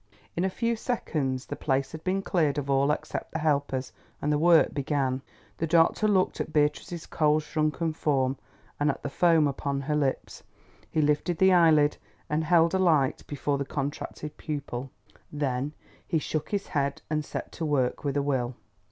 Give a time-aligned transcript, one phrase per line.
[0.35, 4.31] In a few seconds the place had been cleared of all except the helpers, and
[4.33, 5.21] the work began.
[5.59, 8.35] The doctor looked at Beatrice's cold shrunken form,
[8.79, 10.41] and at the foam upon her lips.
[10.89, 11.97] He lifted the eyelid,
[12.31, 14.89] and held a light before the contracted pupil.
[15.31, 15.71] Then
[16.07, 18.55] he shook his head and set to work with a will.